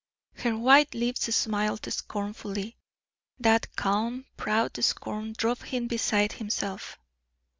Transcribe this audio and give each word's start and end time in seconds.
Her 0.33 0.57
white 0.57 0.95
lips 0.95 1.31
smiled 1.35 1.85
scornfully; 1.93 2.75
that 3.39 3.67
calm, 3.75 4.25
proud, 4.35 4.83
scorn 4.83 5.33
drove 5.37 5.61
him 5.61 5.85
beside 5.87 6.31
himself. 6.33 6.97